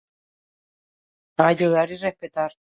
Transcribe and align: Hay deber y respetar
Hay 1.37 1.53
deber 1.57 1.91
y 1.91 1.97
respetar 1.97 2.53